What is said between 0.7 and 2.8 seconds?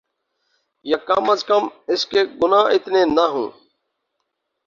یاکم ازکم اس کے گناہ